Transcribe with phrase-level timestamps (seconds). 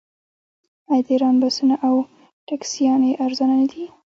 [0.91, 1.95] آیا د ایران بسونه او
[2.47, 3.83] ټکسیانې ارزانه نه دي؟